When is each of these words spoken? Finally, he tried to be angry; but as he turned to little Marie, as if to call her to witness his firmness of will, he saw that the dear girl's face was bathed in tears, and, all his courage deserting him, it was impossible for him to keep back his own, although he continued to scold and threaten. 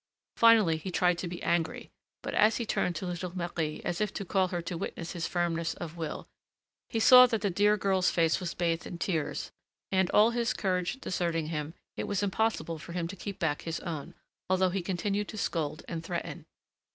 Finally, 0.35 0.77
he 0.77 0.89
tried 0.89 1.15
to 1.19 1.27
be 1.27 1.43
angry; 1.43 1.91
but 2.23 2.33
as 2.33 2.57
he 2.57 2.65
turned 2.65 2.95
to 2.95 3.05
little 3.05 3.37
Marie, 3.37 3.83
as 3.85 4.01
if 4.01 4.11
to 4.11 4.25
call 4.25 4.47
her 4.47 4.59
to 4.59 4.75
witness 4.75 5.11
his 5.11 5.27
firmness 5.27 5.75
of 5.75 5.95
will, 5.95 6.27
he 6.89 6.99
saw 6.99 7.27
that 7.27 7.41
the 7.41 7.51
dear 7.51 7.77
girl's 7.77 8.09
face 8.09 8.39
was 8.39 8.55
bathed 8.55 8.87
in 8.87 8.97
tears, 8.97 9.51
and, 9.91 10.09
all 10.09 10.31
his 10.31 10.55
courage 10.55 10.99
deserting 11.01 11.49
him, 11.49 11.75
it 11.97 12.05
was 12.07 12.23
impossible 12.23 12.79
for 12.79 12.93
him 12.93 13.07
to 13.07 13.15
keep 13.15 13.37
back 13.37 13.61
his 13.61 13.79
own, 13.81 14.15
although 14.49 14.69
he 14.71 14.81
continued 14.81 15.27
to 15.27 15.37
scold 15.37 15.85
and 15.87 16.03
threaten. 16.03 16.47